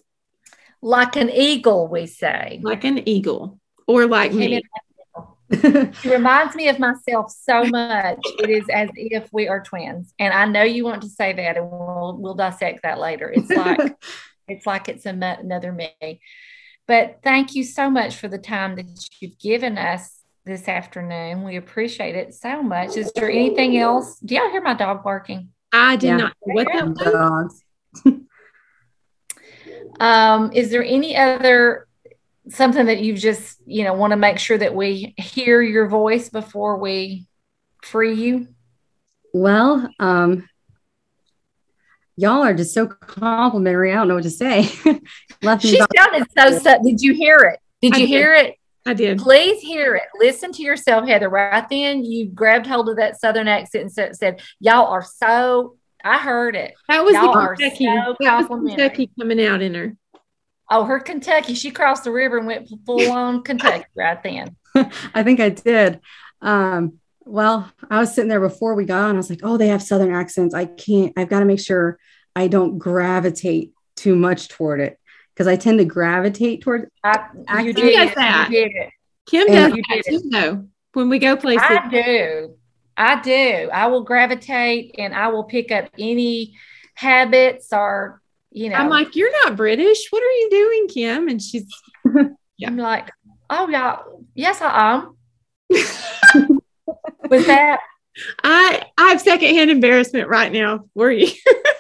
[0.83, 4.63] like an eagle, we say, like an eagle, or like me.
[5.51, 8.19] it reminds me of myself so much.
[8.41, 10.13] It is as if we are twins.
[10.19, 13.31] And I know you want to say that and we'll we'll dissect that later.
[13.31, 13.79] It's like
[14.49, 16.21] it's like it's another me.
[16.89, 21.43] But thank you so much for the time that you've given us this afternoon.
[21.43, 22.97] We appreciate it so much.
[22.97, 24.19] Is there anything else?
[24.21, 25.51] Do y'all hear my dog barking?
[25.73, 26.17] I did yeah.
[26.17, 26.37] not.
[26.41, 27.63] What dogs?
[30.01, 31.87] um, is there any other
[32.49, 36.29] something that you just you know want to make sure that we hear your voice
[36.29, 37.27] before we
[37.83, 38.47] free you
[39.33, 40.49] well um
[42.17, 43.93] y'all are just so complimentary.
[43.93, 44.63] I don't know what to say.
[45.61, 46.83] she sounded so, so.
[46.83, 47.61] Did you hear it?
[47.83, 48.13] Did I you did.
[48.13, 48.57] hear it?
[48.87, 49.19] I did.
[49.19, 50.05] Please hear it.
[50.19, 51.29] Listen to yourself, Heather.
[51.29, 56.19] Right then, you grabbed hold of that Southern accent and said, Y'all are so, I
[56.19, 56.75] heard it.
[56.89, 57.85] That was Y'all the Kentucky.
[57.85, 59.97] So that was Kentucky coming out in her.
[60.71, 61.55] Oh, her Kentucky.
[61.55, 64.57] She crossed the river and went full on Kentucky right then.
[65.15, 66.01] I think I did.
[66.41, 69.15] Um, well, I was sitting there before we got on.
[69.15, 70.55] I was like, oh, they have Southern accents.
[70.55, 71.99] I can't, I've got to make sure
[72.37, 75.01] I don't gravitate too much toward it
[75.37, 76.87] because I tend to gravitate towards.
[77.05, 77.29] I,
[77.61, 78.49] you did, that.
[78.51, 78.91] You did
[79.27, 80.67] Kim does that too, though.
[80.95, 82.57] When we go places, I do.
[82.97, 83.69] I do.
[83.71, 86.57] I will gravitate and I will pick up any
[86.95, 88.77] habits or you know.
[88.77, 90.07] I'm like, you're not British.
[90.09, 91.29] What are you doing, Kim?
[91.29, 91.67] And she's,
[92.57, 92.69] yeah.
[92.69, 93.11] I'm like,
[93.51, 93.99] oh yeah,
[94.35, 95.17] yes, I am.
[97.29, 97.81] Was that?
[98.43, 100.87] I I have secondhand embarrassment right now.
[100.95, 101.27] Were you?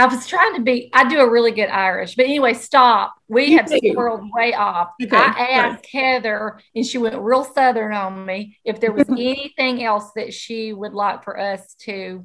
[0.00, 3.14] I was trying to be, I do a really good Irish, but anyway, stop.
[3.28, 4.92] We you have swirled way off.
[5.02, 5.14] Okay.
[5.14, 10.10] I asked Heather, and she went real southern on me, if there was anything else
[10.16, 12.24] that she would like for us to.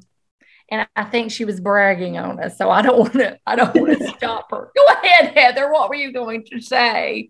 [0.70, 2.56] And I think she was bragging on us.
[2.56, 4.72] So I don't want to, I don't want to stop her.
[4.74, 5.70] Go ahead, Heather.
[5.70, 7.28] What were you going to say?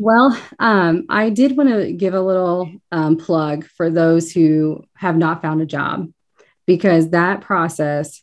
[0.00, 5.16] Well, um, I did want to give a little um, plug for those who have
[5.16, 6.12] not found a job
[6.66, 8.20] because that process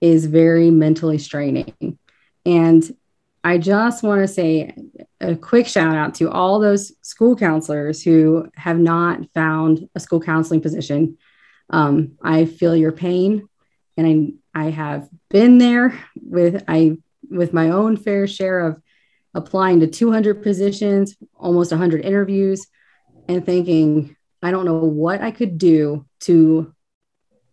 [0.00, 1.98] is very mentally straining.
[2.46, 2.96] And
[3.44, 4.74] I just want to say
[5.20, 10.20] a quick shout out to all those school counselors who have not found a school
[10.20, 11.18] counseling position.
[11.70, 13.48] Um, I feel your pain,
[13.96, 16.98] and I I have been there with I
[17.30, 18.82] with my own fair share of
[19.34, 22.66] applying to 200 positions, almost 100 interviews,
[23.28, 26.74] and thinking I don't know what I could do to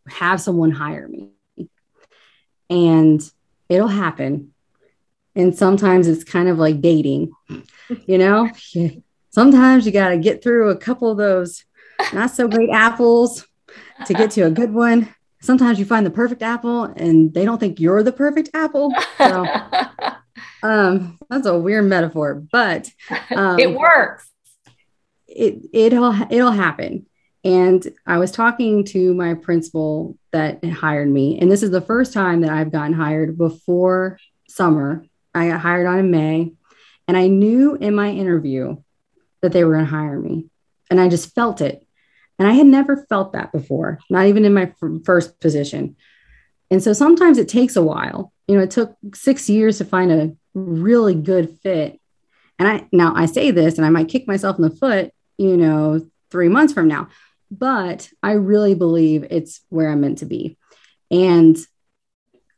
[0.07, 1.34] have someone hire me
[2.69, 3.21] and
[3.69, 4.53] it'll happen.
[5.35, 7.31] And sometimes it's kind of like dating,
[8.05, 8.49] you know?
[9.31, 11.65] Sometimes you got to get through a couple of those
[12.13, 13.45] not so great apples
[14.05, 15.13] to get to a good one.
[15.41, 18.93] Sometimes you find the perfect apple and they don't think you're the perfect apple.
[19.17, 19.45] So,
[20.63, 22.89] um, that's a weird metaphor, but
[23.35, 24.29] um, it works.
[25.27, 27.05] It it'll it'll happen.
[27.45, 32.11] And I was talking to my principal that hired me, and this is the first
[32.11, 34.17] time that I've gotten hired before
[34.49, 35.05] summer.
[35.35, 36.53] I got hired on in May,
[37.07, 38.77] and I knew in my interview
[39.41, 40.49] that they were going to hire me,
[40.89, 41.85] and I just felt it.
[42.39, 44.73] And I had never felt that before, not even in my
[45.05, 45.95] first position.
[46.71, 48.33] And so sometimes it takes a while.
[48.47, 52.01] You know, it took six years to find a really good fit.
[52.57, 55.55] And I now I say this, and I might kick myself in the foot, you
[55.57, 57.07] know, three months from now
[57.57, 60.57] but I really believe it's where I'm meant to be.
[61.11, 61.57] And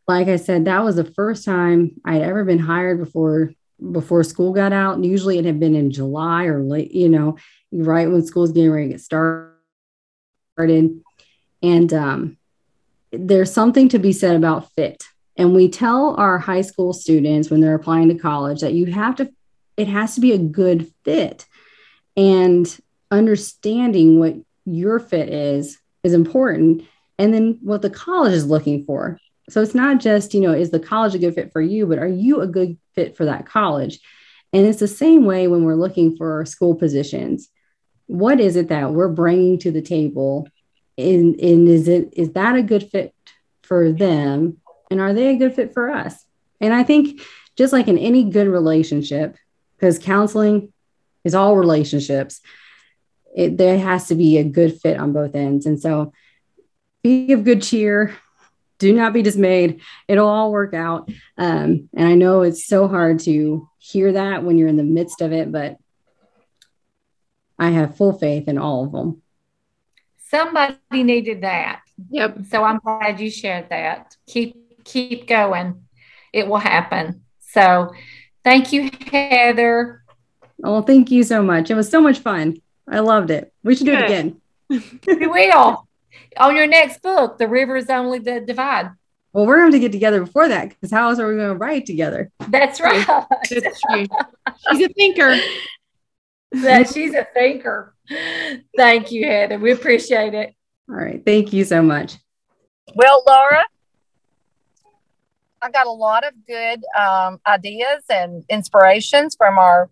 [0.08, 3.52] like I said, that was the first time I'd ever been hired before
[3.92, 4.96] before school got out.
[4.96, 7.38] And usually it had been in July or late, you know,
[7.72, 9.54] right when school's getting ready to get started.
[11.62, 12.38] And um,
[13.12, 15.04] there's something to be said about fit.
[15.36, 19.18] And we tell our high school students when they're applying to college that you have
[19.18, 19.32] to,
[19.76, 21.46] it has to be a good fit.
[22.16, 22.66] And
[23.12, 24.34] understanding what
[24.68, 26.84] your fit is is important
[27.18, 29.20] and then what the college is looking for.
[29.50, 32.00] So it's not just you know is the college a good fit for you but
[32.00, 34.00] are you a good fit for that college?
[34.54, 37.50] And it's the same way when we're looking for school positions.
[38.08, 40.48] What is it that we're bringing to the table?
[40.98, 43.14] And, and is it is that a good fit
[43.64, 44.58] for them?
[44.90, 46.26] And are they a good fit for us?
[46.60, 47.22] And i think
[47.56, 49.36] just like in any good relationship
[49.76, 50.72] because counseling
[51.24, 52.42] is all relationships
[53.38, 55.68] it, there has to be a good fit on both ends.
[55.68, 56.12] And so
[57.04, 58.18] be of good cheer.
[58.80, 59.82] Do not be dismayed.
[60.08, 61.10] It'll all work out.
[61.38, 65.22] Um, and I know it's so hard to hear that when you're in the midst
[65.22, 65.78] of it, but
[67.60, 69.22] I have full faith in all of them.
[70.18, 71.82] Somebody needed that.
[72.10, 72.40] Yep.
[72.50, 74.16] So I'm glad you shared that.
[74.28, 75.86] Keep keep going.
[76.34, 77.22] It will happen.
[77.40, 77.94] So
[78.44, 80.04] thank you, Heather.
[80.64, 81.70] Oh, thank you so much.
[81.70, 82.62] It was so much fun.
[82.90, 83.54] I loved it.
[83.64, 84.02] We should do Good.
[84.02, 84.42] it again.
[85.08, 85.88] we will.
[86.38, 88.92] On your next book, The River is Only the Divide.
[89.34, 91.56] Well, we're going to get together before that because how else are we going to
[91.56, 92.32] write together?
[92.48, 93.06] That's right.
[93.50, 94.06] That's true.
[94.72, 95.38] She's a thinker.
[96.52, 97.94] that she's a thinker.
[98.76, 99.60] Thank you, Heather.
[99.60, 100.56] We appreciate it.
[100.90, 101.24] All right.
[101.24, 102.16] Thank you so much.
[102.96, 103.66] Well, Laura,
[105.62, 109.90] I got a lot of good um, ideas and inspirations from our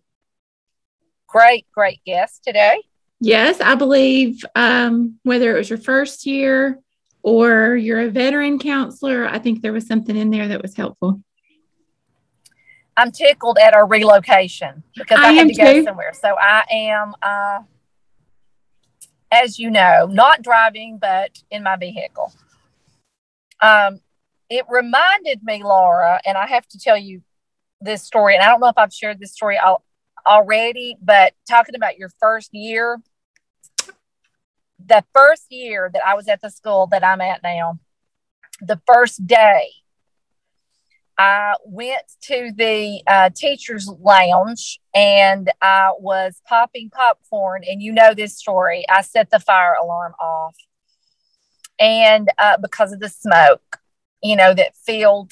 [1.27, 2.81] great, great guest today.
[3.19, 6.79] Yes, I believe um, whether it was your first year
[7.23, 9.27] or you're a veteran counselor.
[9.27, 11.21] I think there was something in there that was helpful.
[12.97, 15.83] I'm tickled at our relocation because I, I had to go too.
[15.83, 16.13] somewhere.
[16.13, 17.59] So I am, uh,
[19.31, 22.31] as you know, not driving, but in my vehicle.
[23.61, 23.99] Um,
[24.49, 27.21] it reminded me, Laura, and I have to tell you
[27.81, 29.83] this story, and I don't know if I've shared this story al-
[30.25, 32.99] already, but talking about your first year,
[34.83, 37.79] the first year that I was at the school that I'm at now,
[38.61, 39.69] the first day,
[41.17, 47.63] I went to the uh, teacher's lounge and I was popping popcorn.
[47.67, 48.83] And you know this story.
[48.89, 50.55] I set the fire alarm off.
[51.79, 53.79] And uh, because of the smoke,
[54.21, 55.31] you know, that filled,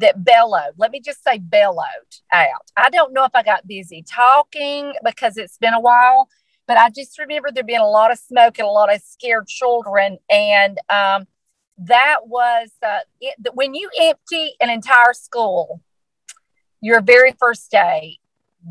[0.00, 1.84] that bellowed, let me just say bellowed
[2.32, 2.70] out.
[2.76, 6.28] I don't know if I got busy talking because it's been a while,
[6.66, 9.46] but I just remember there being a lot of smoke and a lot of scared
[9.46, 10.18] children.
[10.30, 11.26] And, um,
[11.78, 15.80] that was uh, it, when you empty an entire school
[16.80, 18.18] your very first day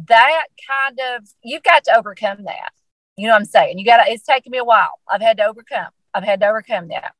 [0.08, 2.72] that kind of you've got to overcome that.
[3.16, 3.80] You know what i'm saying?
[3.80, 5.00] You got to it's taken me a while.
[5.10, 5.88] I've had to overcome.
[6.14, 7.14] I've had to overcome that.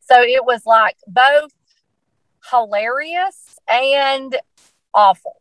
[0.00, 1.50] So it was like both
[2.50, 4.36] hilarious and
[4.94, 5.40] awful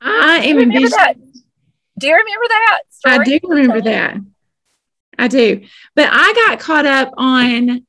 [0.00, 0.90] I am envisioning.
[0.90, 1.14] that
[1.98, 4.16] do you remember that I do remember that.
[5.18, 5.62] I do.
[5.96, 7.84] But I got caught up on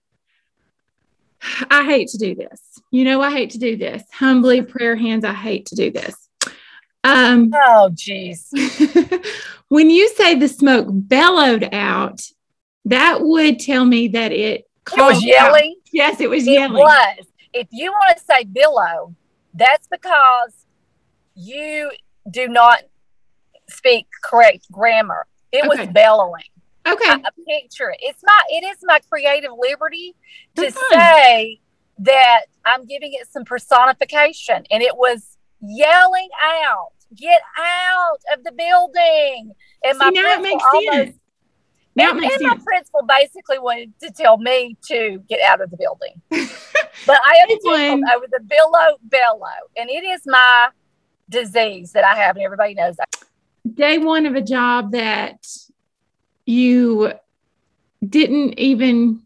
[1.70, 2.60] I hate to do this.
[2.92, 4.04] You know I hate to do this.
[4.12, 6.16] Humbly prayer hands I hate to do this.
[7.04, 8.48] Um oh jeez
[9.70, 12.20] when you say the smoke bellowed out,
[12.86, 15.22] that would tell me that it it was called out.
[15.24, 16.74] yelling Yes, it was It yelling.
[16.84, 17.26] was.
[17.54, 19.16] If you want to say billow,
[19.54, 20.66] that's because
[21.36, 21.92] you
[22.30, 22.82] do not
[23.70, 25.26] speak correct grammar.
[25.52, 25.68] It Okay.
[25.86, 26.44] was bellowing.
[26.88, 27.10] Okay.
[27.10, 27.98] I, I picture it.
[28.02, 30.16] It's my it is my creative liberty
[30.56, 31.00] to That's fine.
[31.00, 31.60] say
[32.00, 38.52] that I'm giving it some personification, and it was yelling out, "Get out of the
[38.52, 41.16] building!" And See, now it makes almost- sense.
[41.96, 45.60] Now it and, makes and my principal basically wanted to tell me to get out
[45.62, 46.22] of the building.
[47.06, 49.48] but I am tickled over the billow bellow.
[49.78, 50.70] And it is my
[51.30, 53.24] disease that I have, and everybody knows that.
[53.74, 55.46] Day one of a job that
[56.46, 57.14] you
[58.08, 59.22] didn't even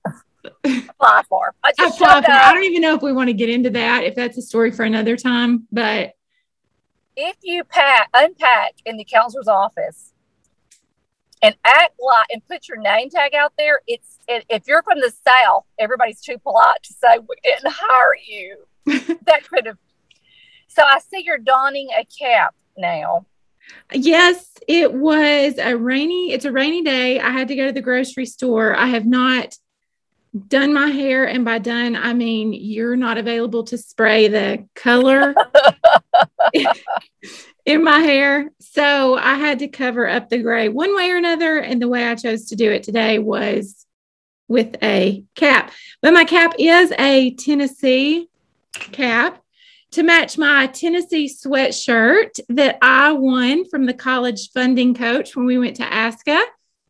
[0.66, 1.54] Apply for.
[1.64, 2.32] I just apply for.
[2.32, 2.48] up.
[2.48, 4.72] I don't even know if we want to get into that, if that's a story
[4.72, 5.68] for another time.
[5.72, 6.14] But
[7.16, 10.13] If you pack, unpack in the counselor's office
[11.44, 15.00] and act like and put your name tag out there, it's and if you're from
[15.00, 18.58] the South, everybody's too polite to say we didn't hire you.
[19.26, 19.78] that could have.
[20.70, 23.26] So I see you're donning a cap now.
[23.92, 27.20] yes, it was a rainy, it's a rainy day.
[27.20, 28.76] I had to go to the grocery store.
[28.76, 29.56] I have not
[30.48, 35.36] done my hair, and by done, I mean you're not available to spray the color
[37.66, 38.52] in my hair.
[38.60, 41.58] So I had to cover up the gray one way or another.
[41.58, 43.86] And the way I chose to do it today was
[44.48, 45.72] with a cap.
[46.02, 48.28] But my cap is a Tennessee
[48.74, 49.42] cap
[49.92, 55.60] to match my Tennessee sweatshirt that I won from the college funding coach when we
[55.60, 56.44] went to ASCA.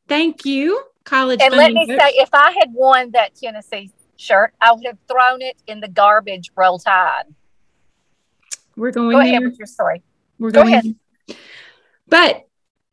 [0.07, 4.71] Thank you, college And let me say, if I had won that Tennessee shirt, I
[4.71, 7.23] would have thrown it in the garbage roll tide.
[8.75, 9.49] We're going Go ahead there.
[9.49, 10.01] with your story.
[10.39, 10.73] We're Go going.
[10.73, 10.95] ahead.
[12.07, 12.43] But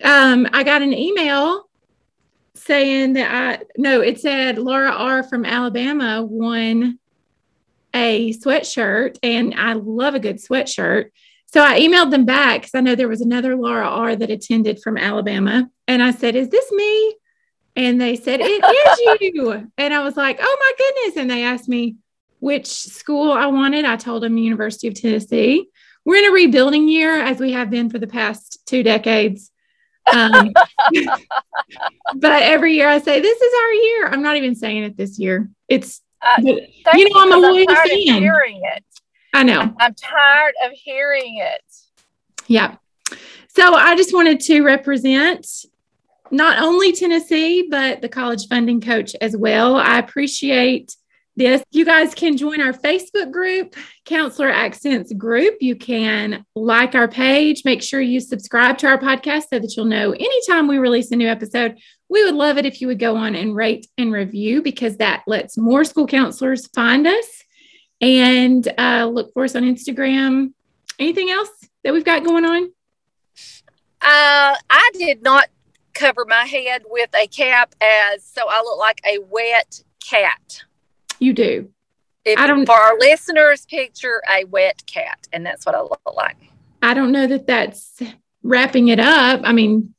[0.02, 1.68] um, I got an email
[2.54, 6.98] saying that I no, it said Laura R from Alabama won
[7.94, 11.10] a sweatshirt, and I love a good sweatshirt.
[11.46, 14.80] So I emailed them back because I know there was another Laura R that attended
[14.82, 17.16] from Alabama, and I said, "Is this me?"
[17.80, 21.44] And they said, "It is you." And I was like, "Oh my goodness!" And they
[21.44, 21.96] asked me
[22.40, 23.84] which school I wanted.
[23.84, 25.66] I told them University of Tennessee
[26.04, 29.50] we're in a rebuilding year as we have been for the past two decades.
[30.12, 30.52] Um,
[32.16, 34.08] but every year I say, This is our year.
[34.08, 35.50] I'm not even saying it this year.
[35.68, 37.88] It's, Uh, You know, I'm a loyal fan.
[38.22, 38.84] hearing it.
[39.32, 39.74] I know.
[39.78, 41.62] I'm tired of hearing it.
[42.48, 42.76] Yeah.
[43.48, 45.46] So I just wanted to represent
[46.30, 49.76] not only Tennessee, but the college funding coach as well.
[49.76, 50.94] I appreciate
[51.36, 51.62] this.
[51.70, 53.74] You guys can join our Facebook group,
[54.04, 55.56] Counselor Accents Group.
[55.60, 57.64] You can like our page.
[57.64, 61.16] Make sure you subscribe to our podcast so that you'll know anytime we release a
[61.16, 61.78] new episode.
[62.08, 65.22] We would love it if you would go on and rate and review because that
[65.26, 67.44] lets more school counselors find us.
[68.00, 70.52] And uh, look for us on Instagram.
[70.98, 71.50] Anything else
[71.84, 72.64] that we've got going on?
[74.02, 75.48] Uh, I did not
[75.94, 80.62] cover my head with a cap as so I look like a wet cat.
[81.18, 81.68] You do.
[82.24, 86.00] If, I don't- for our listeners, picture a wet cat, and that's what I look
[86.16, 86.36] like.
[86.82, 88.00] I don't know that that's
[88.42, 89.40] wrapping it up.
[89.44, 89.94] I mean,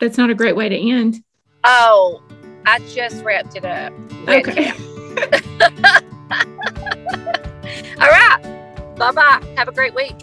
[0.00, 1.22] that's not a great way to end.
[1.64, 2.22] Oh,
[2.66, 3.92] I just wrapped it up.
[4.26, 4.70] Wet Okay.
[8.00, 8.38] All right.
[8.96, 9.54] Bye bye.
[9.56, 10.14] Have a great week.